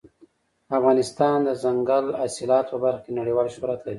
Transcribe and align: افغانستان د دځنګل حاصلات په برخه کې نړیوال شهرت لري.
افغانستان 0.77 1.37
د 1.43 1.47
دځنګل 1.55 2.05
حاصلات 2.21 2.65
په 2.71 2.77
برخه 2.83 3.01
کې 3.05 3.11
نړیوال 3.19 3.47
شهرت 3.55 3.79
لري. 3.81 3.89